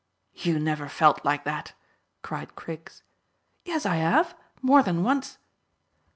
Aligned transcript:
"You 0.33 0.57
never 0.57 0.89
felt 0.89 1.23
like 1.23 1.43
that?" 1.43 1.73
cried 2.23 2.55
Griggs. 2.55 3.03
"Yes, 3.65 3.85
I 3.85 3.97
have, 3.97 4.35
more 4.63 4.81
than 4.81 5.03
once." 5.03 5.37